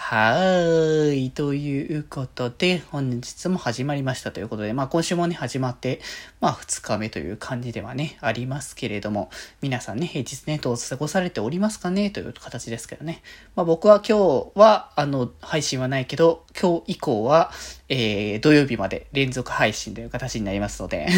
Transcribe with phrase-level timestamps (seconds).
[0.00, 1.30] はーい。
[1.32, 6.00] ということで、本日も始まりましたということで、まあ今週もね、始まって、
[6.40, 9.28] まあ2日目という感じではね、ありますけれども、
[9.60, 13.22] 皆さんね、平日ね、どう過ごされておりますかねという形ですけどね。
[13.54, 14.18] まあ僕は今
[14.54, 17.50] 日は、あの、配信はないけど、今日以降は、
[17.88, 21.08] えー、土曜日まで連続配信という形になりますので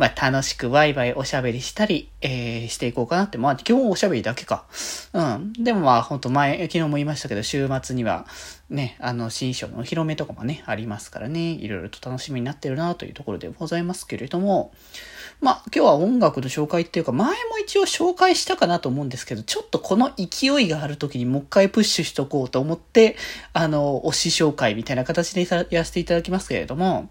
[0.00, 3.36] まあ楽しくワイワイおしゃべりしたり、えー、していこうかなって。
[3.36, 4.64] まあ今日おしゃべりだけか。
[5.12, 5.52] うん。
[5.52, 8.24] でもまあほんと前、昨日も言いましたけど、週末には、
[8.70, 14.72] ね、あの、新章のお披露目とかもね、ありますからね、いろいろと楽しみになってるなというところでございますけれども、
[15.42, 23.16] まあ、今日は音楽の紹介っていうか、前も一応紹介したかなと思うんですけど、ちょっとこの勢いがある時にもう一回プッシュしとこうと思って、
[23.52, 27.10] あの、推し紹介みたいな形でやらせていただきますけれども、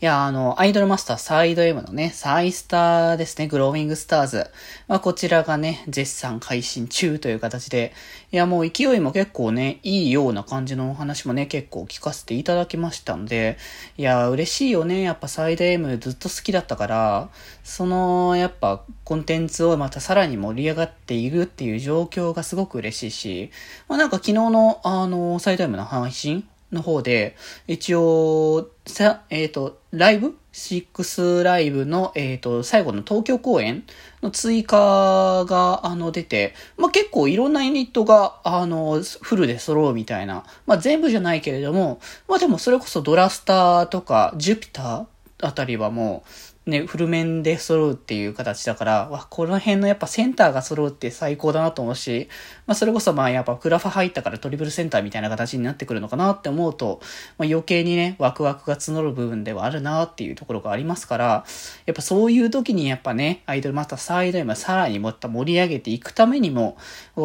[0.00, 4.46] いや、あの、アイドルマスターサイド M のね、サイスターですね、グローミングスターズ。
[4.86, 7.92] まあ、こちらがね、絶賛配信中という形で、
[8.30, 13.58] いや、もう勢いも結構ね、いいような感じのお話もね、結構聞かせていただきましたので、
[13.96, 15.00] いや、嬉しいよね。
[15.02, 17.28] やっぱサイド M ずっと好きだったから、
[17.64, 23.50] その、やっぱコンテンツをまたさらに盛り上がっているっていう状況がすごく嬉しいし、
[23.88, 33.84] まあ、なんか昨日の、あの、サイド M の配信の方で、一応、さ、えっ、ー、と、ライブ ?6 ライブの、えっ、ー、と、最後の東京公演
[34.22, 40.44] の追加が、あの、出て、まあ、結構いろんなユニットが、あの、フルで揃うみたいな。
[40.66, 45.06] まあ、全部じゃないけれども、まあ、でもそれこそドラスターとか、ジュピター
[45.40, 46.28] あたりはもう、
[46.68, 52.28] ね、フル面で揃うっていう形だから、わ、この辺のやっぱセンターが揃うって最高だなと思うし、
[52.66, 57.00] まあそれこそまあやっぱクラファ入ったからトリプルセンターみたいな形になってくるのかなって思うと、
[57.38, 61.44] まあ余計にね、ワクワクが募る部分ではあるなっていうところがありますから、
[61.86, 66.76] やっぱそういう時にやっぱね、アイドルマスターサイド今さらにもっと盛り上げていくためにも、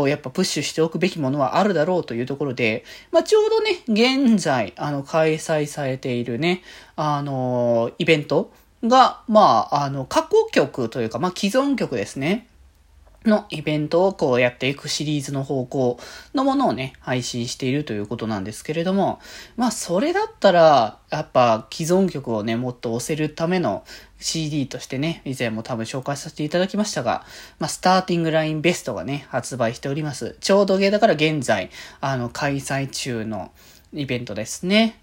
[0.08, 6.62] やっぱプッシュしておくべきものはあるだろうというところで、まあちょうどね、現在、あの、開催されているね、
[6.96, 12.48] あの、イベント、が、まあ、あの、過去曲というか、まあ、既存曲ですね。
[13.26, 16.00] のイベントをこうやっていくシリーズの方向
[16.34, 19.20] のものをね、配信しているということなんですけれども、
[19.56, 23.86] まあそれだったら、やっぱ既存曲をね、もっと押せるための
[24.20, 27.26] CD としてね、以前も多分紹介させていただきましたが、
[27.60, 30.36] まあスターティングラインベストがね、発売しております。
[30.42, 31.70] ちょうどゲーだから現在、
[32.02, 33.52] あの、開催中の
[33.94, 35.00] イベントですね。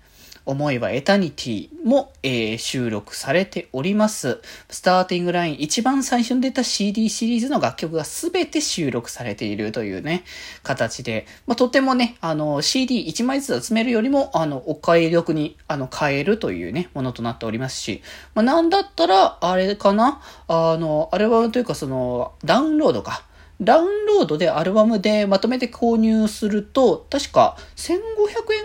[0.46, 4.40] 思えばエタニティも、えー、収録されております。
[4.68, 10.24] スターティングライン一番最初に出た CD シリーズの楽曲が全て収録されているというね、
[10.62, 18.02] 形で、まあ、とてもね、あの、CD1 枚ずつ集めるよりも、あの、お買い得に、あの、買えるというね、ものとなっておりますし、
[18.34, 23.24] まあ、なんだったら、あれかな、あの、アルバムというかその、ダウンロードか。
[23.60, 27.94] ダウンロードでアルバムでまとめて購入すると、確か1500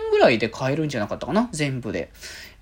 [0.04, 1.48] 円ぐらいで買えるんじゃなかったかな？
[1.52, 2.10] 全部で。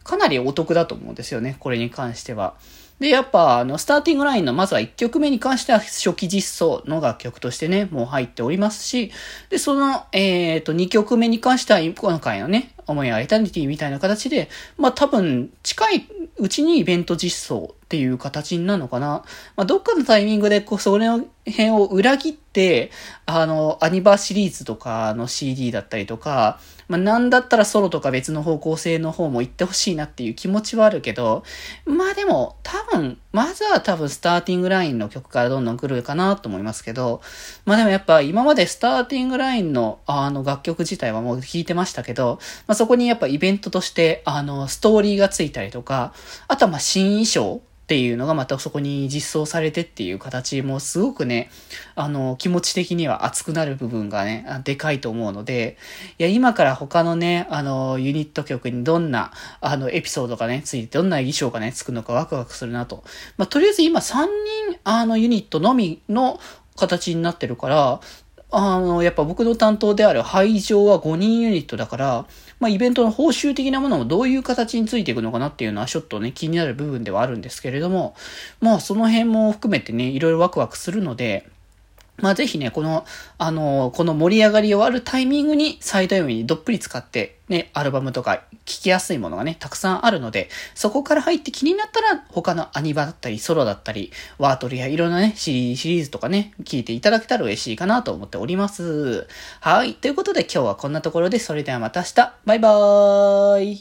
[0.02, 2.54] かなりお得だと思うんですよね、これに関しては。
[3.00, 9.10] で、やっぱ、あの、スターティングラインの、まずは1曲目に関しては初期実装の楽曲としてね、もう入っておりますし、
[9.50, 16.08] で、その、えっ、ー、と、2曲目に関しては、今回のね、思いやエタニティみたいな形で、まあ多分、近い
[16.38, 19.24] うちにイベント実装っていう形になるのかな。
[19.56, 22.90] まあ、どっかのタイミングで、こう、それの辺を裏切って、
[23.24, 26.58] あの、アニバーシリーズとかの CD だったりとか、
[26.88, 31.44] まあ、なんだったらソロとか別の方向性の方も行ってほしいなっていう気持ちはあるけど、
[31.86, 37.20] まあでも、多分、まずは多分スターティングラインの曲からどんどん来るかなと思いますけど、
[37.64, 46.12] まあでもやっぱ今までスターティングラインのあの楽曲自体はもう聴いてましたけど、まあそこにやっぱイベントとしてあのストーリーがついたりとか、
[46.48, 51.50] あとはまあ新衣装っていうのがまたそこに実装されてっていう形もすごくね、
[51.94, 55.76] あの、気持ち的には熱くなる部分がね、でかいと思うので、
[56.18, 63.04] いや、今から他のね、あの、ユニット曲にどんな、あの、エピソードがね、ついて、どんな衣装がね、つくのかワクワクするなと。
[63.36, 64.24] まあ、とりあえず今3
[64.70, 66.40] 人、あの、ユニットのみの
[66.76, 68.00] 形になってるから、
[68.56, 72.26] あの、やっぱ僕の担当である会場は5人ユニットだから、
[72.60, 78.14] まあ、イベントの報酬的なものもどういう形についていくのかなっていうのはちょっとね、気になる部分ではあるんですけれども、
[78.60, 81.48] まあ、その辺も含めてね、いろいろワクワクするので、
[82.18, 83.04] まあぜひね、この、
[83.38, 99.26] あのこの盛り上がり終わるタイミングにサイド M にどっぷり使って、ね、アルバムとか聴きやすいものがね、たくさんあるので、そこから入って気になったら、他のアニバだったり、ソロだったり、ワートルやいろんなね、シリシリーズとかね、聞いていただけたら嬉しいかなと思っております。
[99.60, 99.94] はい。
[99.94, 102.32] ということで今日はこんなところで、それではまた明日。
[102.46, 103.72] バイバーイ。